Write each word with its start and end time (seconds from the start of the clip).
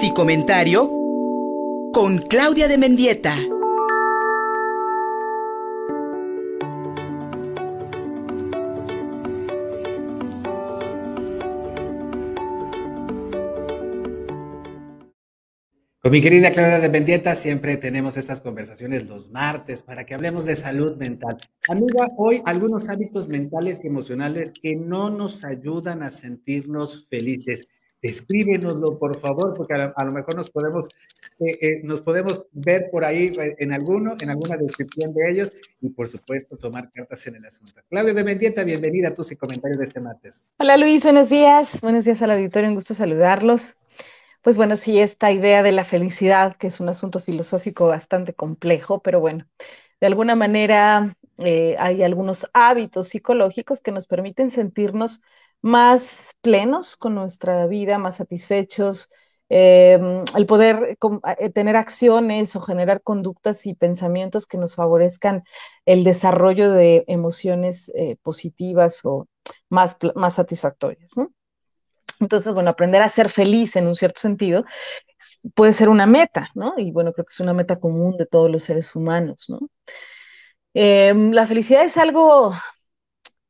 Si 0.00 0.14
comentario 0.14 0.90
con 1.92 2.20
Claudia 2.20 2.68
de 2.68 2.78
Mendieta. 2.78 3.36
Con 16.00 16.12
mi 16.12 16.22
querida 16.22 16.50
Claudia 16.50 16.80
de 16.80 16.88
Mendieta 16.88 17.34
siempre 17.34 17.76
tenemos 17.76 18.16
estas 18.16 18.40
conversaciones 18.40 19.06
los 19.06 19.28
martes 19.28 19.82
para 19.82 20.06
que 20.06 20.14
hablemos 20.14 20.46
de 20.46 20.56
salud 20.56 20.96
mental. 20.96 21.36
Amiga, 21.68 22.08
hoy 22.16 22.40
algunos 22.46 22.88
hábitos 22.88 23.28
mentales 23.28 23.84
y 23.84 23.88
emocionales 23.88 24.50
que 24.50 24.76
no 24.76 25.10
nos 25.10 25.44
ayudan 25.44 26.02
a 26.02 26.10
sentirnos 26.10 27.06
felices. 27.10 27.68
Escríbenoslo, 28.02 28.98
por 28.98 29.18
favor, 29.18 29.52
porque 29.54 29.74
a, 29.74 30.04
lo 30.04 30.12
mejor 30.12 30.34
nos 30.34 30.48
podemos, 30.48 30.88
eh, 31.38 31.58
eh, 31.60 31.80
nos 31.82 32.00
podemos 32.00 32.46
ver 32.52 32.88
por 32.90 33.04
ahí 33.04 33.30
eh, 33.38 33.56
en 33.58 33.72
alguno, 33.72 34.16
en 34.18 34.30
alguna 34.30 34.56
descripción 34.56 35.12
de 35.12 35.30
ellos 35.30 35.52
y, 35.82 35.90
por 35.90 36.08
supuesto, 36.08 36.56
tomar 36.56 36.90
cartas 36.92 37.26
en 37.26 37.36
el 37.36 37.44
asunto. 37.44 37.74
Claudia 37.90 38.14
de 38.14 38.24
Mendieta, 38.24 38.64
bienvenida 38.64 39.08
a 39.08 39.14
tus 39.14 39.30
comentarios 39.36 39.78
de 39.78 39.84
este 39.84 40.00
martes. 40.00 40.46
Hola 40.58 40.78
Luis, 40.78 41.04
buenos 41.04 41.28
días. 41.28 41.82
Buenos 41.82 42.06
días 42.06 42.22
al 42.22 42.30
auditorio, 42.30 42.70
un 42.70 42.74
gusto 42.74 42.94
saludarlos. 42.94 43.76
Pues 44.40 44.56
bueno, 44.56 44.76
sí, 44.76 44.98
esta 44.98 45.30
idea 45.30 45.62
de 45.62 45.72
la 45.72 45.84
felicidad, 45.84 46.56
que 46.56 46.68
es 46.68 46.80
un 46.80 46.88
asunto 46.88 47.20
filosófico 47.20 47.86
bastante 47.86 48.32
complejo, 48.32 49.02
pero 49.02 49.20
bueno, 49.20 49.46
de 50.00 50.06
alguna 50.06 50.34
manera 50.34 51.14
hay 51.36 52.02
algunos 52.02 52.50
hábitos 52.52 53.08
psicológicos 53.08 53.82
que 53.82 53.92
nos 53.92 54.06
permiten 54.06 54.50
sentirnos 54.50 55.22
más 55.62 56.30
plenos 56.40 56.96
con 56.96 57.14
nuestra 57.14 57.66
vida, 57.66 57.98
más 57.98 58.16
satisfechos, 58.16 59.10
em, 59.48 60.24
el 60.36 60.46
poder 60.46 60.96
eh, 61.38 61.50
tener 61.50 61.76
acciones 61.76 62.54
o 62.56 62.60
generar 62.60 63.02
conductas 63.02 63.66
y 63.66 63.74
pensamientos 63.74 64.46
que 64.46 64.58
nos 64.58 64.74
favorezcan 64.74 65.42
el 65.86 66.04
desarrollo 66.04 66.72
de 66.72 67.04
emociones 67.08 67.90
eh, 67.94 68.16
positivas 68.22 69.00
o 69.04 69.26
más, 69.68 69.96
más 70.14 70.34
satisfactorias. 70.34 71.12
Entonces, 72.20 72.52
bueno, 72.54 72.70
aprender 72.70 73.02
a 73.02 73.08
ser 73.08 73.28
feliz 73.30 73.76
en 73.76 73.86
un 73.88 73.96
cierto 73.96 74.20
sentido 74.20 74.64
puede 75.54 75.72
ser 75.72 75.88
una 75.88 76.06
meta, 76.06 76.50
¿no? 76.54 76.74
Y 76.76 76.92
bueno, 76.92 77.12
creo 77.12 77.24
que 77.24 77.32
es 77.32 77.40
una 77.40 77.54
meta 77.54 77.80
común 77.80 78.16
de 78.16 78.26
todos 78.26 78.50
los 78.50 78.62
seres 78.62 78.94
humanos, 78.94 79.46
¿no? 79.48 79.60
Em, 80.74 81.32
la 81.32 81.46
felicidad 81.46 81.84
es 81.84 81.96
algo 81.96 82.52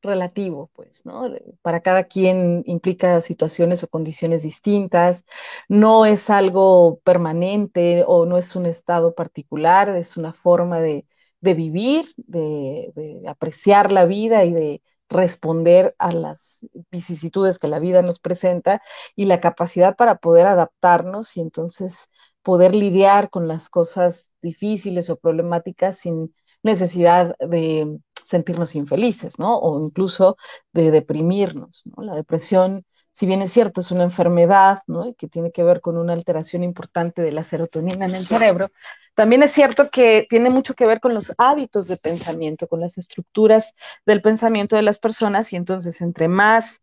relativo, 0.03 0.70
pues, 0.75 1.05
¿no? 1.06 1.25
Para 1.62 1.81
cada 1.81 2.05
quien 2.05 2.62
implica 2.67 3.20
situaciones 3.20 3.83
o 3.84 3.89
condiciones 3.89 4.42
distintas, 4.42 5.25
no 5.69 6.07
es 6.07 6.31
algo 6.31 7.01
permanente 7.05 8.05
o 8.07 8.27
no 8.27 8.39
es 8.39 8.57
un 8.57 8.67
estado 8.67 9.15
particular, 9.15 9.91
es 9.97 10.17
una 10.17 10.33
forma 10.33 10.81
de, 10.81 11.07
vivir, 11.41 12.07
de 12.17 12.92
apreciar 13.27 13.92
la 13.92 14.05
vida 14.05 14.45
y 14.45 14.53
de 14.53 14.83
responder 15.11 15.95
a 15.98 16.12
las 16.12 16.67
vicisitudes 16.91 17.59
que 17.59 17.69
la 17.69 17.81
vida 17.81 18.01
nos 18.01 18.20
presenta 18.20 18.81
y 19.17 19.25
la 19.25 19.41
capacidad 19.41 19.97
para 19.97 20.17
poder 20.17 20.47
adaptarnos 20.47 21.37
y 21.37 21.41
entonces 21.41 22.09
poder 22.42 22.75
lidiar 22.75 23.29
con 23.29 23.48
las 23.48 23.69
cosas 23.69 24.31
difíciles 24.41 25.11
o 25.11 25.17
problemáticas 25.19 25.98
sin 25.98 26.35
necesidad 26.62 27.37
de 27.39 27.98
sentirnos 28.31 28.75
infelices, 28.75 29.39
¿no? 29.39 29.59
O 29.59 29.84
incluso 29.84 30.36
de 30.73 30.91
deprimirnos, 30.91 31.83
¿no? 31.84 32.03
La 32.03 32.14
depresión 32.14 32.84
si 33.12 33.27
bien 33.27 33.42
es 33.42 33.53
cierto, 33.53 33.81
es 33.81 33.91
una 33.91 34.05
enfermedad, 34.05 34.78
¿no? 34.86 35.14
que 35.14 35.27
tiene 35.27 35.50
que 35.50 35.64
ver 35.64 35.81
con 35.81 35.98
una 35.98 36.12
alteración 36.12 36.62
importante 36.62 37.23
de 37.23 37.33
la 37.33 37.42
serotonina 37.42 38.05
en 38.05 38.14
el 38.14 38.25
cerebro, 38.25 38.70
también 39.14 39.42
es 39.42 39.51
cierto 39.51 39.91
que 39.91 40.27
tiene 40.31 40.51
mucho 40.51 40.75
que 40.75 40.86
ver 40.86 41.01
con 41.01 41.14
los 41.14 41.34
hábitos 41.36 41.89
de 41.89 41.97
pensamiento, 41.97 42.69
con 42.69 42.80
las 42.80 42.98
estructuras 42.98 43.74
del 44.07 44.23
pensamiento 44.23 44.77
de 44.77 44.83
las 44.83 44.98
personas, 44.98 45.52
y 45.52 45.57
entonces 45.57 46.01
entre 46.01 46.29
más 46.29 46.83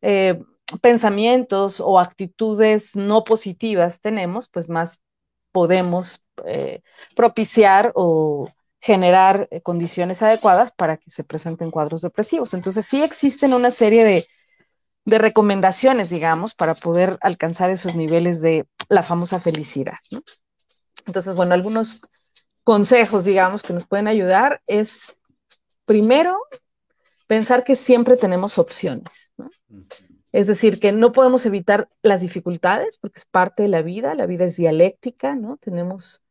eh, 0.00 0.42
pensamientos 0.80 1.80
o 1.80 2.00
actitudes 2.00 2.96
no 2.96 3.24
positivas 3.24 4.00
tenemos, 4.00 4.48
pues 4.48 4.68
más 4.68 5.00
podemos 5.52 6.24
eh, 6.46 6.82
propiciar 7.14 7.92
o 7.94 8.48
generar 8.80 9.48
eh, 9.50 9.60
condiciones 9.62 10.22
adecuadas 10.22 10.72
para 10.72 10.96
que 10.96 11.10
se 11.10 11.24
presenten 11.24 11.70
cuadros 11.70 12.02
depresivos. 12.02 12.54
Entonces 12.54 12.86
sí 12.86 13.02
existen 13.02 13.54
una 13.54 13.70
serie 13.70 14.04
de 14.04 14.26
de 15.06 15.18
recomendaciones, 15.18 16.10
digamos, 16.10 16.52
para 16.52 16.74
poder 16.74 17.16
alcanzar 17.22 17.70
esos 17.70 17.94
niveles 17.94 18.42
de 18.42 18.66
la 18.88 19.04
famosa 19.04 19.38
felicidad. 19.38 19.98
Entonces, 21.06 21.36
bueno, 21.36 21.54
algunos 21.54 22.02
consejos, 22.64 23.24
digamos, 23.24 23.62
que 23.62 23.72
nos 23.72 23.86
pueden 23.86 24.08
ayudar 24.08 24.60
es, 24.66 25.14
primero, 25.84 26.36
pensar 27.28 27.62
que 27.62 27.76
siempre 27.76 28.16
tenemos 28.16 28.58
opciones. 28.58 29.32
Es 30.32 30.48
decir, 30.48 30.80
que 30.80 30.90
no 30.90 31.12
podemos 31.12 31.46
evitar 31.46 31.88
las 32.02 32.20
dificultades 32.20 32.98
porque 32.98 33.20
es 33.20 33.26
parte 33.26 33.62
de 33.62 33.68
la 33.68 33.82
vida, 33.82 34.16
la 34.16 34.26
vida 34.26 34.44
es 34.44 34.56
dialéctica, 34.56 35.36
¿no? 35.36 35.56
Tenemos 35.56 36.24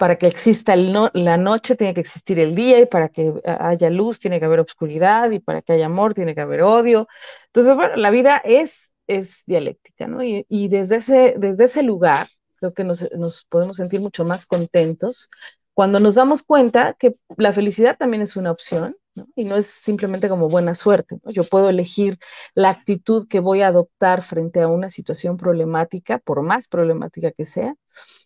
para 0.00 0.16
que 0.16 0.26
exista 0.26 0.74
la 0.76 1.36
noche 1.36 1.76
tiene 1.76 1.92
que 1.92 2.00
existir 2.00 2.40
el 2.40 2.54
día 2.54 2.80
y 2.80 2.86
para 2.86 3.10
que 3.10 3.34
haya 3.44 3.90
luz 3.90 4.18
tiene 4.18 4.38
que 4.38 4.46
haber 4.46 4.60
obscuridad 4.60 5.30
y 5.30 5.40
para 5.40 5.60
que 5.60 5.74
haya 5.74 5.84
amor 5.84 6.14
tiene 6.14 6.34
que 6.34 6.40
haber 6.40 6.62
odio. 6.62 7.06
Entonces, 7.48 7.76
bueno, 7.76 7.96
la 7.96 8.10
vida 8.10 8.38
es, 8.42 8.94
es 9.06 9.42
dialéctica, 9.44 10.06
¿no? 10.06 10.22
Y, 10.24 10.68
desde, 10.68 10.96
ese, 10.96 11.34
desde 11.36 11.64
ese 11.64 11.82
lugar 11.82 12.28
creo 12.56 12.72
que 12.72 12.82
nos, 12.82 13.12
nos, 13.12 13.44
podemos 13.44 13.76
sentir 13.76 14.00
mucho 14.00 14.24
más 14.24 14.46
contentos 14.46 15.28
cuando 15.74 16.00
nos 16.00 16.14
damos 16.14 16.42
cuenta 16.42 16.94
que 16.94 17.16
la 17.36 17.52
felicidad 17.52 17.98
también 17.98 18.22
es 18.22 18.36
una 18.36 18.52
opción 18.52 18.96
¿no? 19.14 19.26
y 19.36 19.44
no 19.44 19.56
es 19.56 19.66
simplemente 19.66 20.30
como 20.30 20.48
buena 20.48 20.74
suerte. 20.74 21.20
Yo 21.26 21.44
puedo 21.44 21.68
elegir 21.68 22.16
la 22.54 22.70
actitud 22.70 23.28
que 23.28 23.40
voy 23.40 23.60
a 23.60 23.68
adoptar 23.68 24.22
frente 24.22 24.62
a 24.62 24.68
una 24.68 24.88
situación 24.88 25.36
problemática, 25.36 26.18
por 26.18 26.40
más 26.40 26.68
problemática 26.68 27.32
que 27.32 27.44
sea, 27.44 27.74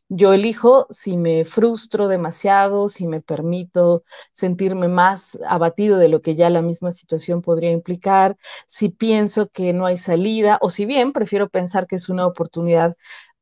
yo 0.09 0.33
elijo 0.33 0.87
si 0.91 1.17
me 1.17 1.45
frustro 1.45 2.09
demasiado, 2.09 2.89
si 2.89 3.07
me 3.07 3.21
permito 3.21 4.05
sentirme 4.33 4.89
más 4.89 5.39
abatido 5.49 5.99
de 5.99 6.09
lo 6.09 6.21
que 6.23 6.35
ya 6.35 6.51
la 6.51 6.63
misma 6.63 6.93
situación 6.93 7.43
podría 7.43 7.71
implicar, 7.71 8.37
si 8.67 8.91
pienso 8.91 9.49
que 9.49 9.73
no 9.73 9.87
hay 9.87 9.97
salida 9.97 10.59
o 10.61 10.71
si 10.71 10.85
bien 10.85 11.13
prefiero 11.13 11.49
pensar 11.49 11.87
que 11.87 11.97
es 11.97 12.09
una 12.09 12.27
oportunidad 12.27 12.97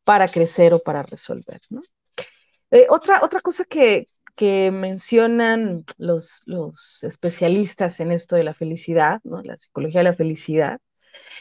para 0.04 0.28
crecer 0.28 0.74
o 0.74 0.80
para 0.80 1.02
resolver. 1.02 1.60
Eh, 2.70 2.86
otra, 2.88 3.20
otra 3.22 3.40
cosa 3.40 3.64
que, 3.64 4.06
mencionan 4.72 5.84
los, 5.98 6.42
especialistas 7.02 8.00
en 8.00 8.12
esto 8.12 8.34
de 8.34 8.44
la 8.44 8.54
felicidad, 8.54 9.20
¿no? 9.24 9.42
la 9.42 9.56
psicología 9.56 10.00
de 10.00 10.04
la 10.04 10.14
felicidad, 10.14 10.80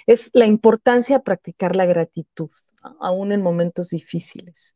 es 0.06 0.30
la 0.34 0.46
importancia 0.46 1.18
de 1.18 1.24
practicar 1.24 1.76
la 1.76 1.86
gratitud, 1.86 2.52
aún 3.00 3.32
en 3.32 3.42
momentos 3.42 3.90
difíciles. 3.90 4.76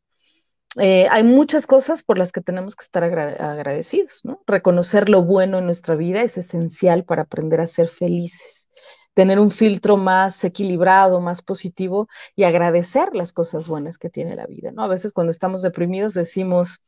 Eh, 0.78 1.06
hay 1.10 1.22
muchas 1.22 1.66
cosas 1.66 2.02
por 2.02 2.18
las 2.18 2.32
que 2.32 2.42
tenemos 2.42 2.76
que 2.76 2.84
estar 2.84 3.02
agradecidos, 3.02 4.20
¿no? 4.24 4.42
Reconocer 4.46 5.08
lo 5.08 5.22
bueno 5.22 5.58
en 5.58 5.64
nuestra 5.64 5.94
vida 5.94 6.22
es 6.22 6.36
esencial 6.36 7.04
para 7.04 7.22
aprender 7.22 7.60
a 7.60 7.66
ser 7.66 7.88
felices, 7.88 8.68
tener 9.14 9.38
un 9.38 9.50
filtro 9.50 9.96
más 9.96 10.44
equilibrado, 10.44 11.20
más 11.20 11.40
positivo 11.42 12.08
y 12.34 12.44
agradecer 12.44 13.14
las 13.14 13.32
cosas 13.32 13.68
buenas 13.68 13.96
que 13.98 14.10
tiene 14.10 14.36
la 14.36 14.46
vida, 14.46 14.70
¿no? 14.72 14.82
A 14.82 14.88
veces 14.88 15.14
cuando 15.14 15.30
estamos 15.30 15.62
deprimidos 15.62 16.12
decimos, 16.14 16.84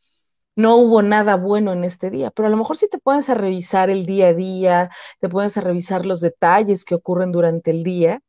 no 0.56 0.76
hubo 0.76 1.02
nada 1.02 1.36
bueno 1.36 1.72
en 1.72 1.84
este 1.84 2.10
día, 2.10 2.30
pero 2.30 2.48
a 2.48 2.50
lo 2.50 2.56
mejor 2.58 2.76
si 2.76 2.88
te 2.88 2.98
pones 2.98 3.30
a 3.30 3.34
revisar 3.34 3.90
el 3.90 4.06
día 4.06 4.28
a 4.28 4.34
día, 4.34 4.90
te 5.20 5.28
pones 5.28 5.56
a 5.56 5.62
revisar 5.62 6.04
los 6.06 6.20
detalles 6.20 6.84
que 6.84 6.94
ocurren 6.96 7.32
durante 7.32 7.70
el 7.70 7.84
día, 7.84 8.22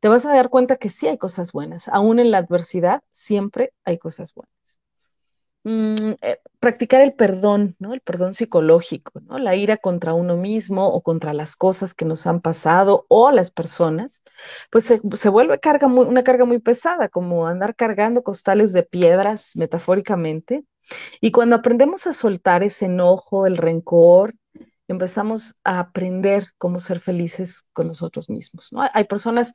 te 0.00 0.08
vas 0.08 0.26
a 0.26 0.34
dar 0.34 0.50
cuenta 0.50 0.76
que 0.76 0.90
sí 0.90 1.08
hay 1.08 1.18
cosas 1.18 1.52
buenas, 1.52 1.88
aún 1.88 2.18
en 2.20 2.30
la 2.30 2.38
adversidad 2.38 3.02
siempre 3.10 3.72
hay 3.84 3.98
cosas 3.98 4.34
buenas. 4.34 4.81
Mm, 5.64 6.14
eh, 6.22 6.40
practicar 6.58 7.02
el 7.02 7.14
perdón, 7.14 7.76
¿no? 7.78 7.94
El 7.94 8.00
perdón 8.00 8.34
psicológico, 8.34 9.20
¿no? 9.20 9.38
La 9.38 9.54
ira 9.54 9.76
contra 9.76 10.12
uno 10.12 10.36
mismo 10.36 10.88
o 10.88 11.02
contra 11.02 11.32
las 11.34 11.54
cosas 11.54 11.94
que 11.94 12.04
nos 12.04 12.26
han 12.26 12.40
pasado 12.40 13.06
o 13.08 13.30
las 13.30 13.52
personas, 13.52 14.22
pues 14.70 14.84
se, 14.86 15.28
vuelve 15.28 15.60
carga 15.60 15.86
una 15.86 16.24
carga 16.24 16.44
muy 16.44 16.58
pesada, 16.58 17.08
como 17.08 17.46
andar 17.46 17.76
cargando 17.76 18.24
costales 18.24 18.72
de 18.72 18.82
piedras, 18.82 19.52
metafóricamente. 19.56 20.64
Y 21.20 21.30
cuando 21.30 21.56
aprendemos 21.56 22.06
a 22.08 22.12
soltar 22.12 22.64
ese 22.64 22.86
enojo, 22.86 23.46
el 23.46 23.56
rencor, 23.56 24.34
empezamos 24.88 25.56
a 25.64 25.78
aprender 25.80 26.48
cómo 26.58 26.80
ser 26.80 27.00
felices 27.00 27.66
con 27.72 27.86
nosotros 27.88 28.28
mismos, 28.28 28.72
¿no? 28.72 28.82
Hay 28.92 29.04
personas 29.04 29.54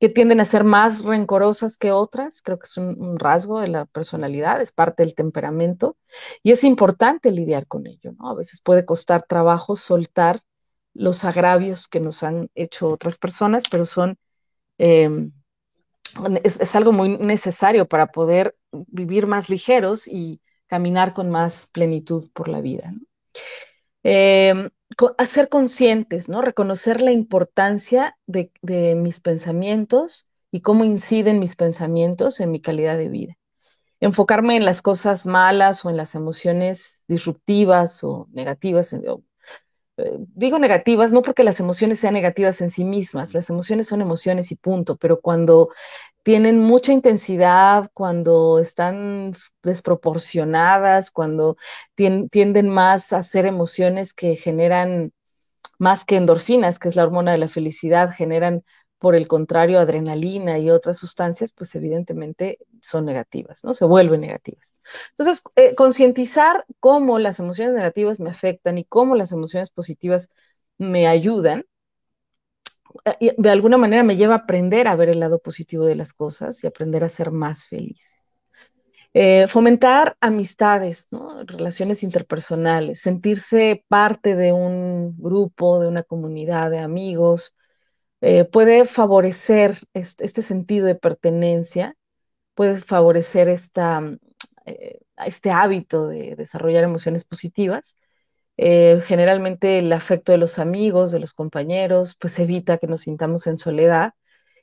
que 0.00 0.08
tienden 0.08 0.40
a 0.40 0.44
ser 0.44 0.64
más 0.64 1.02
rencorosas 1.04 1.76
que 1.76 1.92
otras, 1.92 2.40
creo 2.42 2.58
que 2.58 2.66
es 2.66 2.76
un, 2.76 3.18
rasgo 3.18 3.60
de 3.60 3.68
la 3.68 3.84
personalidad, 3.86 4.60
es 4.60 4.72
parte 4.72 5.02
del 5.02 5.14
temperamento, 5.14 5.96
y 6.42 6.52
es 6.52 6.64
importante 6.64 7.32
lidiar 7.32 7.66
con 7.66 7.86
ello, 7.86 8.12
¿no? 8.18 8.30
A 8.30 8.34
veces 8.34 8.60
puede 8.60 8.84
costar 8.84 9.22
trabajo 9.22 9.74
soltar 9.76 10.40
los 10.94 11.24
agravios 11.24 11.88
que 11.88 12.00
nos 12.00 12.22
han 12.22 12.50
hecho 12.54 12.88
otras 12.88 13.18
personas, 13.18 13.64
pero 13.70 13.84
son 13.84 14.18
em, 14.78 15.32
es, 16.42 16.76
algo 16.76 16.92
muy 16.92 17.18
necesario 17.18 17.86
para 17.86 18.08
poder 18.08 18.56
vivir 18.72 19.26
más 19.26 19.48
ligeros 19.48 20.08
y 20.08 20.40
caminar 20.66 21.12
con 21.14 21.30
más 21.30 21.68
plenitud 21.72 22.30
por 22.32 22.48
la 22.48 22.60
vida. 22.60 22.92
Em, 25.00 25.08
hacer 25.18 25.48
conscientes, 25.48 26.28
¿no? 26.28 26.42
Reconocer 26.42 27.00
la 27.00 27.12
importancia 27.12 28.16
de, 28.26 28.52
de, 28.62 28.94
mis 28.94 29.20
pensamientos 29.20 30.26
y 30.50 30.60
cómo 30.60 30.84
inciden 30.84 31.38
mis 31.38 31.56
pensamientos 31.56 32.40
en 32.40 32.50
mi 32.50 32.60
calidad 32.60 32.96
de 32.96 33.08
vida. 33.08 33.34
Enfocarme 34.00 34.56
en 34.56 34.64
las 34.64 34.82
cosas 34.82 35.26
malas 35.26 35.84
o 35.84 35.90
en 35.90 35.96
las 35.96 36.14
emociones 36.14 37.04
disruptivas 37.08 38.02
o 38.04 38.28
negativas, 38.32 38.92
eh, 38.92 40.18
digo 40.34 40.58
negativas, 40.58 41.12
no 41.12 41.22
porque 41.22 41.42
las 41.42 41.58
emociones 41.58 41.98
sean 41.98 42.14
negativas 42.14 42.60
en 42.60 42.70
sí 42.70 42.84
mismas, 42.84 43.34
las 43.34 43.50
emociones 43.50 43.88
son 43.88 44.00
emociones 44.00 44.52
y 44.52 44.56
punto, 44.56 44.96
pero 44.96 45.20
cuando 45.20 45.68
tienen 46.28 46.58
mucha 46.58 46.92
intensidad, 46.92 47.90
cuando 47.94 48.58
están 48.58 49.30
desproporcionadas, 49.62 51.10
cuando 51.10 51.56
tienden 51.94 52.68
más 52.68 53.14
a 53.14 53.22
ser 53.22 53.46
emociones 53.46 54.12
que 54.12 54.36
generan 54.36 55.14
más 55.78 56.04
que 56.04 56.16
endorfinas, 56.16 56.78
que 56.78 56.88
es 56.88 56.96
la 56.96 57.04
hormona 57.04 57.32
de 57.32 57.38
la 57.38 57.48
felicidad, 57.48 58.10
generan 58.10 58.62
por 58.98 59.14
el 59.14 59.26
contrario, 59.26 59.80
adrenalina 59.80 60.58
y 60.58 60.70
otras 60.70 60.98
sustancias, 60.98 61.54
pues 61.54 61.74
evidentemente 61.74 62.58
son 62.82 63.06
negativas, 63.06 63.64
¿no? 63.64 63.72
Se 63.72 63.86
vuelven 63.86 64.20
negativas. 64.20 64.76
Entonces, 65.16 65.42
eh, 65.56 65.74
concientizar 65.76 66.66
cómo 66.78 67.18
las 67.18 67.38
emociones 67.38 67.72
negativas 67.72 68.20
me 68.20 68.28
afectan 68.28 68.76
y 68.76 68.84
cómo 68.84 69.16
las 69.16 69.32
emociones 69.32 69.70
positivas 69.70 70.28
me 70.76 71.08
ayudan, 71.08 71.64
de 73.36 73.50
alguna 73.50 73.76
manera 73.78 74.02
me 74.02 74.16
lleva 74.16 74.34
a 74.34 74.38
aprender 74.38 74.88
a 74.88 74.96
ver 74.96 75.08
el 75.08 75.20
lado 75.20 75.38
positivo 75.40 75.84
de 75.84 75.94
las 75.94 76.12
cosas 76.12 76.62
y 76.64 76.66
aprender 76.66 77.04
a 77.04 77.08
ser 77.08 77.30
más 77.30 77.66
feliz. 77.66 78.24
Eh, 79.14 79.46
fomentar 79.48 80.16
amistades, 80.20 81.08
relaciones 81.46 82.02
interpersonales, 82.02 83.00
sentirse 83.00 83.84
parte 83.88 84.36
de 84.36 84.52
un 84.52 85.16
grupo, 85.18 85.80
de 85.80 85.88
una 85.88 86.02
comunidad 86.02 86.70
de 86.70 86.78
amigos, 86.78 87.56
eh, 88.20 88.44
puede 88.44 88.84
favorecer 88.84 89.76
este, 89.94 90.42
sentido 90.42 90.86
de 90.86 90.94
pertenencia, 90.94 91.96
puede 92.54 92.76
favorecer 92.76 93.48
esta, 93.48 94.02
eh, 94.66 95.00
este 95.26 95.50
hábito 95.50 96.08
de 96.08 96.36
desarrollar 96.36 96.84
emociones 96.84 97.24
positivas. 97.24 97.98
Eh, 98.60 99.00
generalmente 99.06 99.78
el 99.78 99.92
afecto 99.92 100.32
de 100.32 100.38
los 100.38 100.58
amigos, 100.58 101.12
de 101.12 101.20
los 101.20 101.32
compañeros, 101.32 102.16
pues 102.20 102.38
evita 102.40 102.78
que 102.78 102.88
nos 102.88 103.02
sintamos 103.02 103.46
en 103.46 103.56
soledad 103.56 104.14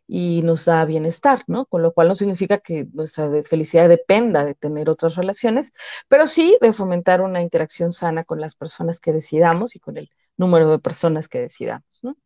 y 0.06 0.42
nos 0.44 0.66
da 0.66 0.84
bienestar, 0.84 1.44
¿no? 1.48 1.66
Con 1.66 1.82
lo 1.82 1.94
cual 1.94 2.10
no 2.10 2.16
significa 2.16 2.60
que 2.60 2.88
nuestra 2.94 3.30
felicidad 3.44 3.88
dependa 3.88 4.44
de 4.44 4.54
tener 4.54 4.90
otras 4.90 5.16
relaciones, 5.16 5.72
pero 6.10 6.28
sí 6.28 6.58
de 6.62 6.74
fomentar 6.74 7.22
una 7.22 7.42
interacción 7.42 7.94
sana 7.94 8.26
con 8.26 8.42
las 8.42 8.54
personas 8.56 9.00
que 9.00 9.14
decidamos 9.14 9.76
y 9.76 9.80
con 9.80 9.98
el 9.98 10.10
número 10.36 10.70
de 10.70 10.80
personas 10.80 11.30
que 11.30 11.40
decidamos, 11.40 11.88
¿no? 12.02 12.18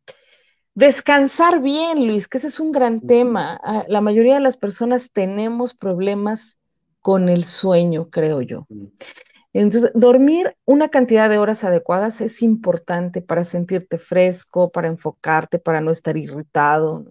Descansar 0.73 1.61
bien, 1.61 2.07
Luis, 2.07 2.27
que 2.27 2.39
ese 2.39 2.47
es 2.47 2.59
un 2.59 2.71
gran 2.71 3.01
tema. 3.01 3.59
Ah, 3.63 3.85
la 3.87 4.01
mayoría 4.01 4.35
de 4.35 4.39
las 4.39 4.57
personas 4.57 5.11
tenemos 5.11 5.73
problemas 5.73 6.57
con 7.01 7.29
el 7.29 7.43
sueño, 7.43 8.09
creo 8.09 8.41
yo. 8.41 8.65
Entonces, 9.53 9.91
dormir 9.95 10.55
una 10.65 10.89
cantidad 10.89 11.29
de 11.29 11.39
horas 11.39 11.63
adecuadas 11.63 12.21
es 12.21 12.41
importante 12.41 13.21
para 13.21 13.43
sentirte 13.43 13.97
fresco, 13.97 14.71
para 14.71 14.87
enfocarte, 14.87 15.57
para 15.59 15.81
no 15.81 15.91
estar 15.91 16.17
irritado. 16.17 17.05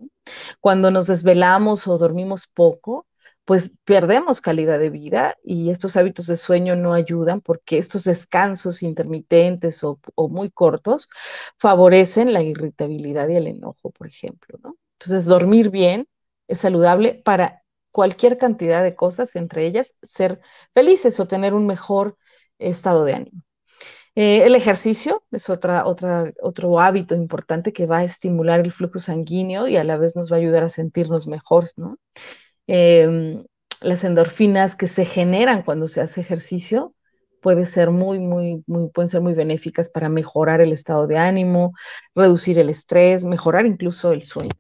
Cuando 0.60 0.90
nos 0.90 1.08
desvelamos 1.08 1.88
o 1.88 1.98
dormimos 1.98 2.46
poco, 2.46 3.06
pues 3.44 3.72
perdemos 3.84 4.40
calidad 4.42 4.78
de 4.78 4.90
vida 4.90 5.36
y 5.42 5.70
estos 5.70 5.96
hábitos 5.96 6.26
de 6.26 6.36
sueño 6.36 6.76
no 6.76 6.92
ayudan 6.92 7.40
porque 7.40 7.78
estos 7.78 8.04
descansos 8.04 8.82
intermitentes 8.82 9.82
o, 9.82 9.98
muy 10.28 10.50
cortos 10.50 11.08
favorecen 11.56 12.34
la 12.34 12.42
irritabilidad 12.42 13.26
y 13.28 13.36
el 13.36 13.46
enojo, 13.46 13.90
por 13.90 14.06
ejemplo. 14.06 14.58
Entonces, 15.00 15.24
dormir 15.24 15.70
bien 15.70 16.06
es 16.46 16.60
saludable 16.60 17.22
para 17.24 17.62
cualquier 17.98 18.38
cantidad 18.38 18.84
de 18.84 18.94
cosas, 18.94 19.34
entre 19.34 19.66
ellas 19.66 19.96
ser 20.04 20.38
felices 20.72 21.18
o 21.18 21.26
tener 21.26 21.52
un 21.52 21.66
mejor 21.66 22.16
estado 22.60 23.04
de 23.04 23.14
ánimo. 23.14 23.42
Eh, 24.14 24.44
el 24.46 24.54
ejercicio 24.54 25.24
es 25.32 25.50
otra, 25.50 25.84
otra, 25.84 26.32
otro 26.40 26.78
hábito 26.78 27.16
importante 27.16 27.72
que 27.72 27.86
va 27.86 27.98
a 27.98 28.04
estimular 28.04 28.60
el 28.60 28.70
flujo 28.70 29.00
sanguíneo 29.00 29.66
y 29.66 29.76
a 29.76 29.82
la 29.82 29.96
vez 29.96 30.14
nos 30.14 30.30
va 30.30 30.36
a 30.36 30.38
ayudar 30.38 30.62
a 30.62 30.68
sentirnos 30.68 31.26
mejores, 31.26 31.76
¿no? 31.76 31.98
Em, 32.68 33.44
las 33.80 34.04
endorfinas 34.04 34.76
que 34.76 34.86
se 34.86 35.04
generan 35.04 35.64
cuando 35.64 35.88
se 35.88 36.00
hace 36.00 36.20
ejercicio 36.20 36.94
puede 37.42 37.64
ser 37.64 37.90
muy, 37.90 38.20
muy, 38.20 38.62
muy, 38.68 38.90
pueden 38.90 39.08
ser 39.08 39.22
muy 39.22 39.34
benéficas 39.34 39.88
para 39.88 40.08
mejorar 40.08 40.60
el 40.60 40.70
estado 40.70 41.08
de 41.08 41.18
ánimo, 41.18 41.72
reducir 42.14 42.60
el 42.60 42.70
estrés, 42.70 43.24
mejorar 43.24 43.66
incluso 43.66 44.12
el 44.12 44.22
sueño. 44.22 44.52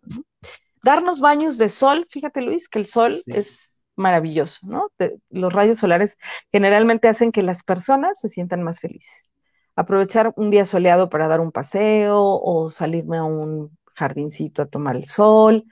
Darnos 0.82 1.20
baños 1.20 1.58
de 1.58 1.68
sol, 1.68 2.06
fíjate 2.08 2.42
Luis, 2.42 2.68
que 2.68 2.78
el 2.78 2.86
sol 2.86 3.22
es 3.26 3.84
maravilloso, 3.96 4.66
¿no? 4.66 4.90
los 5.30 5.52
rayos 5.52 5.78
solares 5.78 6.18
generalmente 6.52 7.08
hacen 7.08 7.32
que 7.32 7.42
las 7.42 7.64
personas 7.64 8.20
se 8.20 8.28
sientan 8.28 8.62
más 8.62 8.80
felices. 8.80 9.32
Aprovechar 9.74 10.32
un 10.36 10.50
día 10.50 10.64
soleado 10.64 11.08
para 11.08 11.28
dar 11.28 11.40
un 11.40 11.52
paseo 11.52 12.20
o 12.20 12.68
salirme 12.68 13.18
a 13.18 13.24
un 13.24 13.76
jardincito 13.94 14.62
a 14.62 14.66
tomar 14.66 14.96
el 14.96 15.04
sol, 15.04 15.64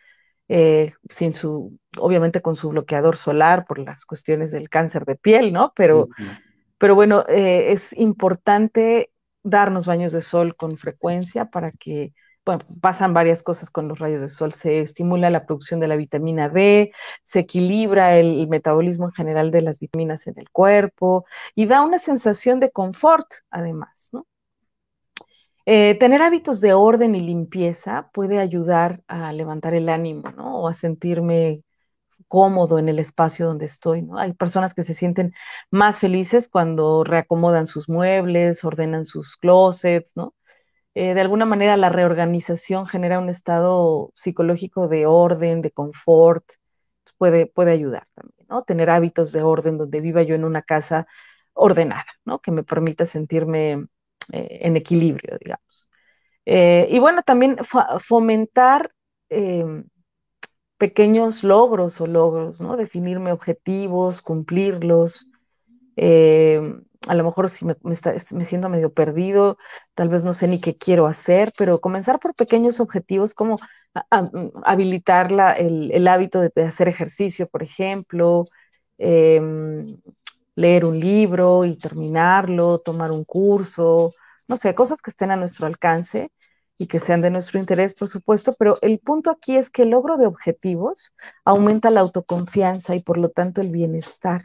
eh, 0.49 0.93
sin 1.09 1.33
su, 1.33 1.79
obviamente 1.99 2.41
con 2.41 2.55
su 2.55 2.69
bloqueador 2.69 3.17
solar 3.17 3.65
por 3.67 3.79
las 3.79 4.05
cuestiones 4.05 4.53
del 4.53 4.69
cáncer 4.69 5.05
de 5.05 5.17
piel, 5.17 5.53
¿no? 5.53 5.73
Pero, 5.75 6.09
pero 6.79 6.95
bueno, 6.95 7.25
eh, 7.29 7.73
es 7.73 7.93
importante 7.95 9.11
darnos 9.43 9.87
baños 9.87 10.13
de 10.13 10.23
sol 10.23 10.57
con 10.57 10.77
frecuencia 10.77 11.47
para 11.47 11.73
que, 11.73 12.13
pasan 12.81 13.15
varias 13.15 13.43
cosas 13.43 13.71
con 13.71 13.89
los 13.89 13.99
rayos 13.99 14.21
de 14.21 14.29
sol. 14.29 14.53
Se 14.53 14.81
estimula 14.81 15.31
la 15.31 15.47
producción 15.47 15.81
de 15.81 15.89
la 15.89 15.97
vitamina 15.97 16.49
D, 16.49 16.93
se 17.23 17.41
equilibra 17.41 18.17
el 18.17 18.49
metabolismo 18.49 19.07
en 19.07 19.13
general 19.13 19.51
de 19.51 19.63
las 19.63 19.79
vitaminas 19.79 20.27
en 20.27 20.39
el 20.39 20.51
cuerpo 20.51 21.27
y 21.55 21.67
da 21.67 21.83
una 21.83 21.99
sensación 21.99 22.61
de 22.61 22.71
confort, 22.71 23.27
además, 23.51 24.11
¿no? 24.13 24.27
Eh, 25.69 25.99
tener 25.99 26.23
hábitos 26.23 26.61
de 26.61 26.75
orden 26.75 27.17
y 27.17 27.21
limpieza 27.21 28.09
puede 28.13 28.39
ayudar 28.39 29.03
a 29.09 29.33
levantar 29.33 29.75
el 29.75 29.89
ánimo, 29.89 30.31
¿no? 30.37 30.61
O 30.61 30.69
a 30.69 30.75
sentirme 30.75 31.65
cómodo 32.29 32.79
en 32.79 32.89
el 32.89 32.99
espacio 32.99 33.47
donde 33.47 33.67
estoy, 33.67 34.03
¿no? 34.03 34.19
Hay 34.19 34.33
personas 34.35 34.75
que 34.75 34.83
se 34.85 34.95
sienten 34.95 35.35
más 35.71 36.01
felices 36.01 36.49
cuando 36.49 37.05
reacomodan 37.05 37.67
sus 37.67 37.89
muebles, 37.89 38.65
ordenan 38.65 39.05
sus 39.05 39.37
closets, 39.37 40.17
¿no? 40.17 40.35
Eh, 40.99 41.13
de 41.13 41.21
alguna 41.21 41.45
manera 41.45 41.77
la 41.77 41.91
reorganización 41.91 42.87
genera 42.87 43.19
un 43.19 43.29
estado 43.29 44.13
psicológico 44.15 44.89
de 44.89 45.05
orden, 45.05 45.61
de 45.61 45.71
confort, 45.71 46.43
puede, 47.19 47.45
puede 47.45 47.73
ayudar 47.73 48.09
también, 48.15 48.47
¿no? 48.49 48.63
Tener 48.63 48.89
hábitos 48.89 49.31
de 49.31 49.43
orden 49.43 49.77
donde 49.77 50.01
viva 50.01 50.23
yo 50.23 50.35
en 50.35 50.47
una 50.47 50.63
casa 50.63 51.07
ordenada, 51.53 52.07
¿no? 52.25 52.39
Que 52.39 52.51
me 52.51 52.63
permita 52.63 53.05
sentirme 53.05 53.73
eh, 54.33 54.61
en 54.63 54.79
equilibrio, 54.79 55.37
digamos. 55.39 55.87
Eh, 56.47 56.89
y 56.91 56.99
bueno, 56.99 57.21
también 57.21 57.59
fomentar 57.99 58.91
em, 59.29 59.85
pequeños 60.79 61.45
logros 61.45 62.01
o 62.01 62.07
logros, 62.07 62.59
¿no? 62.59 62.79
Definirme 62.79 63.33
objetivos, 63.33 64.23
cumplirlos. 64.23 65.29
Em, 65.95 66.85
a 67.07 67.15
lo 67.15 67.25
mejor 67.25 67.51
si 67.51 67.65
me, 67.65 67.75
siento 68.45 68.69
medio 68.69 68.93
perdido, 68.93 69.59
tal 69.95 70.09
vez 70.09 70.25
no 70.25 70.33
sé 70.33 70.49
ni 70.49 70.61
qué 70.61 70.77
quiero 70.77 71.07
hacer, 71.07 71.53
pero 71.57 71.81
comenzar 71.81 72.21
por 72.21 72.35
pequeños 72.35 72.81
objetivos 72.81 73.35
como 73.35 73.57
habilitar 74.65 75.33
el, 75.59 76.09
hábito 76.09 76.41
de, 76.41 76.65
hacer 76.65 76.89
ejercicio, 76.89 77.49
por 77.49 77.63
ejemplo, 77.63 78.45
em, 78.99 79.87
leer 80.55 80.85
un 80.85 80.99
libro 80.99 81.65
y 81.65 81.77
terminarlo, 81.77 82.79
tomar 82.81 83.13
un 83.13 83.25
curso, 83.25 84.13
no 84.49 84.57
sé, 84.57 84.75
cosas 84.75 85.03
que 85.03 85.11
estén 85.11 85.31
a 85.31 85.37
nuestro 85.37 85.67
alcance 85.67 86.31
y 86.79 86.87
que 86.87 86.99
sean 86.99 87.23
de 87.23 87.31
nuestro 87.31 87.59
interés, 87.59 87.95
por 87.95 88.09
supuesto, 88.09 88.55
pero 88.59 88.77
el 88.83 88.99
punto 88.99 89.31
aquí 89.31 89.57
es 89.57 89.71
que 89.71 89.83
el 89.83 89.91
logro 89.91 90.17
de 90.19 90.27
objetivos 90.27 91.15
aumenta 91.45 91.91
la 91.91 92.01
autoconfianza 92.01 92.95
y 92.95 93.03
por 93.03 93.19
lo 93.19 93.31
tanto 93.31 93.61
el 93.61 93.71
bienestar. 93.71 94.43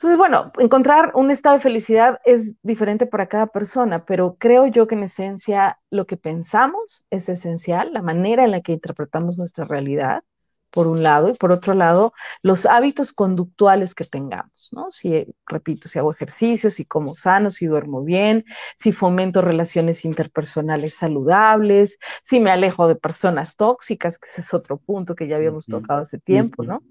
Entonces, 0.00 0.16
bueno, 0.16 0.50
encontrar 0.58 1.12
un 1.14 1.30
estado 1.30 1.56
de 1.56 1.62
felicidad 1.62 2.20
es 2.24 2.56
diferente 2.62 3.04
para 3.04 3.26
cada 3.26 3.48
persona, 3.48 4.06
pero 4.06 4.34
creo 4.38 4.66
yo 4.66 4.86
que 4.86 4.94
en 4.94 5.02
esencia 5.02 5.78
lo 5.90 6.06
que 6.06 6.16
pensamos 6.16 7.04
es 7.10 7.28
esencial, 7.28 7.92
la 7.92 8.00
manera 8.00 8.42
en 8.44 8.50
la 8.50 8.62
que 8.62 8.72
interpretamos 8.72 9.36
nuestra 9.36 9.66
realidad 9.66 10.22
por 10.70 10.86
un 10.86 11.02
lado, 11.02 11.28
y 11.28 11.34
por 11.34 11.52
otro 11.52 11.74
lado, 11.74 12.14
los 12.40 12.64
hábitos 12.64 13.12
conductuales 13.12 13.94
que 13.94 14.04
tengamos, 14.04 14.70
¿no? 14.72 14.90
Si, 14.90 15.26
repito, 15.44 15.86
si 15.86 15.98
hago 15.98 16.12
ejercicio, 16.12 16.70
si 16.70 16.86
como 16.86 17.12
sano, 17.12 17.50
si 17.50 17.66
duermo 17.66 18.02
bien, 18.02 18.46
si 18.78 18.92
fomento 18.92 19.42
relaciones 19.42 20.06
interpersonales 20.06 20.94
saludables, 20.94 21.98
si 22.22 22.40
me 22.40 22.50
alejo 22.50 22.88
de 22.88 22.94
personas 22.94 23.54
tóxicas, 23.54 24.18
que 24.18 24.26
ese 24.26 24.40
es 24.40 24.54
otro 24.54 24.78
punto 24.78 25.14
que 25.14 25.28
ya 25.28 25.36
habíamos 25.36 25.66
tocado 25.66 26.00
hace 26.00 26.18
tiempo, 26.18 26.62
¿no? 26.62 26.82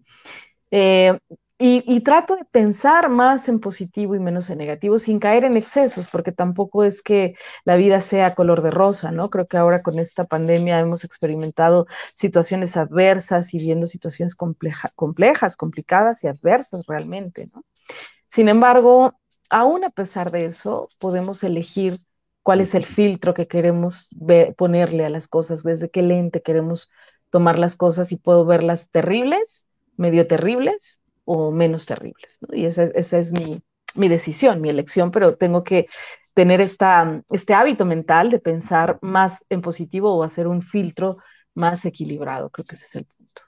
Eh, 0.69 1.17
y, 1.61 1.99
trato 2.01 2.37
de 2.37 2.45
pensar 2.45 3.09
más 3.09 3.49
en 3.49 3.59
positivo 3.59 4.15
y 4.15 4.19
menos 4.19 4.49
en 4.49 4.59
negativo, 4.59 4.97
sin 4.97 5.19
caer 5.19 5.43
en 5.43 5.57
excesos, 5.57 6.07
porque 6.07 6.31
tampoco 6.31 6.85
es 6.85 7.01
que 7.01 7.35
la 7.65 7.75
vida 7.75 7.99
sea 7.99 8.33
color 8.33 8.61
de 8.61 8.71
rosa, 8.71 9.11
¿no? 9.11 9.29
Creo 9.29 9.45
que 9.45 9.57
ahora 9.57 9.81
con 9.81 9.99
esta 9.99 10.23
pandemia 10.23 10.79
hemos 10.79 11.03
experimentado 11.03 11.85
situaciones 12.13 12.77
adversas 12.77 13.53
y 13.53 13.57
viendo 13.57 13.87
situaciones 13.87 14.35
complejas, 14.35 15.57
complicadas 15.57 16.23
y 16.23 16.27
adversas 16.27 16.85
realmente, 16.87 17.49
¿no? 17.53 17.65
Sin 18.29 18.47
embargo, 18.47 19.19
aún 19.49 19.83
a 19.83 19.89
pesar 19.89 20.31
de 20.31 20.45
eso, 20.45 20.87
podemos 20.97 21.43
elegir 21.43 21.99
cuál 22.41 22.61
es 22.61 22.73
el 22.73 22.85
filtro 22.85 23.33
que 23.33 23.47
queremos 23.47 24.15
ponerle 24.55 25.03
a 25.05 25.09
las 25.09 25.27
cosas, 25.27 25.63
desde 25.63 25.89
qué 25.89 26.03
lente 26.03 26.41
queremos 26.41 26.89
tomar 27.29 27.59
las 27.59 27.75
cosas 27.75 28.13
y 28.13 28.15
puedo 28.15 28.45
verlas 28.45 28.89
terribles, 28.91 29.67
medio 29.97 30.25
terribles 30.25 31.01
o 31.31 31.51
menos 31.51 31.85
terribles. 31.85 32.39
Y 32.51 32.65
esa, 32.65 32.85
es 32.85 33.31
mi, 33.31 33.61
decisión, 34.09 34.61
mi 34.61 34.69
elección, 34.69 35.11
pero 35.11 35.35
tengo 35.35 35.63
que 35.63 35.85
tener 36.33 36.59
esta, 36.59 37.21
este 37.29 37.53
hábito 37.53 37.85
mental 37.85 38.31
de 38.31 38.39
pensar 38.39 38.97
más 39.03 39.45
en 39.47 39.61
positivo 39.61 40.11
o 40.11 40.23
hacer 40.23 40.47
un 40.47 40.63
filtro 40.63 41.17
más 41.53 41.85
equilibrado. 41.85 42.49
Creo 42.49 42.65
que 42.65 42.73
ese 42.73 42.85
es 42.85 42.95
el 42.95 43.05
punto. 43.05 43.43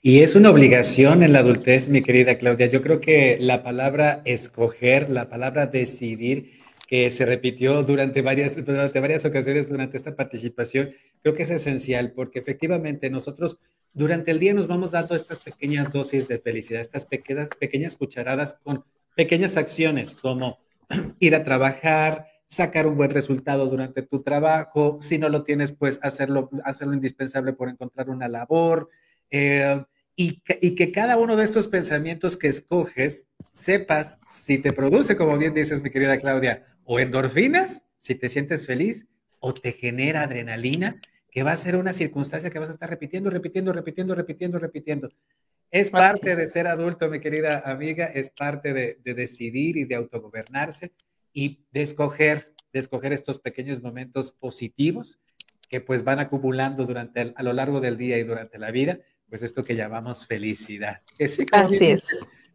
Y 0.00 0.20
es 0.20 0.34
una 0.36 0.48
obligación 0.48 1.22
en 1.22 1.34
la 1.34 1.40
adultez, 1.40 1.90
mi 1.90 2.00
querida 2.00 2.38
Claudia. 2.38 2.66
Yo 2.66 2.80
creo 2.80 2.98
que 2.98 3.36
la 3.38 3.62
palabra 3.62 4.22
escoger, 4.24 5.10
la 5.10 5.28
palabra 5.28 5.66
decidir, 5.66 6.62
que 6.88 7.10
se 7.10 7.26
repitió 7.26 7.82
durante 7.82 8.22
varias, 8.22 8.56
durante 8.64 9.00
varias 9.00 9.24
ocasiones 9.26 9.68
durante 9.68 9.98
esta 9.98 10.16
participación, 10.16 10.94
creo 11.22 11.34
que 11.34 11.42
es 11.42 11.50
esencial 11.50 12.12
porque 12.12 12.38
efectivamente 12.38 13.10
nosotros 13.10 13.58
durante 13.94 14.30
el 14.30 14.38
día 14.38 14.54
nos 14.54 14.66
vamos 14.66 14.90
dando 14.90 15.14
estas 15.14 15.40
pequeñas 15.40 15.92
dosis 15.92 16.28
de 16.28 16.38
felicidad, 16.38 16.80
estas 16.80 17.06
pequeñas, 17.06 17.48
pequeñas 17.58 17.96
cucharadas 17.96 18.54
con 18.62 18.84
pequeñas 19.14 19.56
acciones 19.56 20.14
como 20.14 20.58
ir 21.18 21.34
a 21.34 21.44
trabajar, 21.44 22.26
sacar 22.46 22.86
un 22.86 22.96
buen 22.96 23.10
resultado 23.10 23.66
durante 23.66 24.02
tu 24.02 24.22
trabajo, 24.22 24.98
si 25.00 25.18
no 25.18 25.28
lo 25.28 25.42
tienes, 25.42 25.72
pues 25.72 25.98
hacerlo, 26.02 26.50
hacerlo 26.64 26.94
indispensable 26.94 27.52
por 27.52 27.68
encontrar 27.68 28.10
una 28.10 28.28
labor, 28.28 28.90
eh, 29.30 29.82
y, 30.14 30.42
y, 30.60 30.74
que 30.74 30.92
cada 30.92 31.16
uno 31.16 31.36
de 31.36 31.44
estos 31.44 31.68
pensamientos 31.68 32.36
que 32.36 32.48
escoges, 32.48 33.28
sepas 33.54 34.18
si 34.26 34.58
te 34.58 34.74
produce, 34.74 35.16
como 35.16 35.38
bien 35.38 35.54
dices, 35.54 35.80
mi 35.80 35.88
querida 35.88 36.18
Claudia, 36.18 36.66
o 36.84 37.00
endorfinas, 37.00 37.84
si 37.96 38.14
te 38.14 38.28
sientes 38.28 38.66
feliz, 38.66 39.06
o 39.40 39.54
te 39.54 39.72
genera 39.72 40.22
adrenalina, 40.22 41.00
que 41.32 41.42
va 41.42 41.52
a 41.52 41.56
ser 41.56 41.76
una 41.76 41.94
circunstancia 41.94 42.50
que 42.50 42.58
vas 42.58 42.68
a 42.68 42.74
estar 42.74 42.88
repitiendo, 42.88 43.30
repitiendo, 43.30 43.72
repitiendo, 43.72 44.14
repitiendo, 44.14 44.58
repitiendo. 44.58 45.08
Es 45.70 45.90
parte 45.90 46.36
de 46.36 46.50
ser 46.50 46.66
adulto, 46.66 47.08
mi 47.08 47.20
querida 47.20 47.62
amiga, 47.64 48.04
es 48.04 48.30
parte 48.30 48.74
de, 48.74 48.98
decidir 49.02 49.78
y 49.78 49.84
de 49.84 49.94
autogobernarse 49.94 50.92
y 51.32 51.64
de 51.72 51.80
escoger, 51.80 52.52
de 52.74 52.80
escoger 52.80 53.14
estos 53.14 53.38
pequeños 53.38 53.82
momentos 53.82 54.32
positivos 54.32 55.18
que 55.70 55.80
pues 55.80 56.04
van 56.04 56.18
acumulando 56.18 56.84
durante 56.84 57.32
a 57.34 57.42
lo 57.42 57.54
largo 57.54 57.80
del 57.80 57.96
día 57.96 58.18
y 58.18 58.24
durante 58.24 58.58
la 58.58 58.70
vida, 58.70 58.98
pues 59.30 59.42
esto 59.42 59.64
que 59.64 59.74
llamamos 59.74 60.26
felicidad. 60.26 61.00
Así 61.18 61.46
es. 61.80 62.06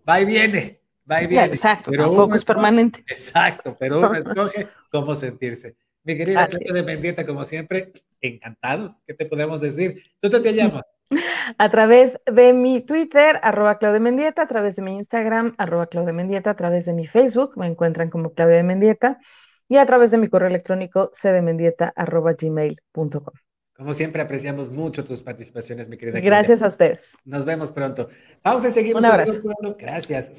va 0.07 0.21
y 0.21 0.25
viene, 0.25 0.81
va 1.09 1.23
y 1.23 1.25
viene. 1.25 1.45
Exacto, 1.45 1.89
pero 1.89 2.03
tampoco 2.03 2.35
es 2.35 2.45
permanente. 2.45 3.03
Exacto, 3.07 3.75
pero 3.79 3.97
uno 3.97 4.13
escoge 4.13 4.67
cómo 4.91 5.15
sentirse. 5.15 5.75
Mi 6.03 6.15
querida 6.15 6.47
Claudia 6.47 6.73
de 6.73 6.83
Mendieta, 6.83 7.25
como 7.25 7.43
siempre, 7.43 7.91
encantados. 8.21 9.01
¿Qué 9.05 9.13
te 9.13 9.25
podemos 9.25 9.61
decir? 9.61 10.01
¿Tú 10.19 10.29
te, 10.29 10.53
llamas? 10.53 10.83
A 11.57 11.69
través 11.69 12.19
de 12.25 12.53
mi 12.53 12.81
Twitter, 12.81 13.39
arroba 13.41 13.77
Claudia 13.77 14.01
Mendieta, 14.01 14.41
a 14.41 14.47
través 14.47 14.75
de 14.75 14.81
mi 14.81 14.95
Instagram, 14.97 15.55
arroba 15.57 15.87
Claudia 15.87 16.11
Mendieta, 16.11 16.49
a 16.49 16.55
través 16.55 16.85
de 16.85 16.93
mi 16.93 17.05
Facebook, 17.05 17.53
me 17.55 17.67
encuentran 17.67 18.09
como 18.09 18.33
Claudia 18.33 18.61
Mendieta, 18.63 19.17
y 19.69 19.77
a 19.77 19.85
través 19.85 20.11
de 20.11 20.17
mi 20.17 20.27
correo 20.27 20.49
electrónico, 20.49 21.09
cdmendieta, 21.13 21.93
arroba 21.95 22.33
gmail.com. 22.33 23.46
Como 23.77 23.93
siempre, 23.93 24.23
apreciamos 24.23 24.71
mucho 24.71 25.05
tus 25.05 25.21
participaciones, 25.21 25.87
mi 25.87 25.97
querida. 25.97 26.19
Gracias 26.19 26.63
a 26.63 26.67
ustedes. 26.67 27.13
Nos 27.25 27.45
vemos 27.45 27.71
pronto. 27.71 28.09
Pausa 28.41 28.69
y 28.69 28.71
seguimos. 28.71 29.03
Un 29.03 29.05
abrazo. 29.05 29.39
Pueblo. 29.39 29.77
Gracias. 29.77 30.31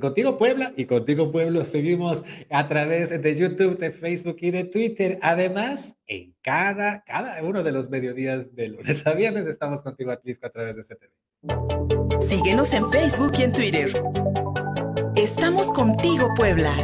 Contigo, 0.00 0.38
Puebla, 0.38 0.72
y 0.76 0.86
contigo, 0.86 1.30
Pueblo, 1.30 1.66
seguimos 1.66 2.24
a 2.50 2.66
través 2.68 3.20
de 3.20 3.36
YouTube, 3.36 3.76
de 3.76 3.90
Facebook 3.90 4.38
y 4.40 4.50
de 4.50 4.64
Twitter. 4.64 5.18
Además, 5.20 5.96
en 6.06 6.34
cada, 6.40 7.04
cada 7.04 7.42
uno 7.42 7.62
de 7.62 7.72
los 7.72 7.90
mediodías 7.90 8.54
de 8.54 8.68
lunes 8.68 9.06
a 9.06 9.12
viernes 9.12 9.46
estamos 9.46 9.82
contigo, 9.82 10.10
Atlisco, 10.10 10.46
a 10.46 10.50
través 10.50 10.76
de 10.76 10.82
CTV. 10.82 12.22
Síguenos 12.22 12.72
en 12.72 12.90
Facebook 12.90 13.32
y 13.38 13.42
en 13.42 13.52
Twitter. 13.52 13.92
Estamos 15.16 15.70
contigo, 15.70 16.28
Puebla. 16.34 16.74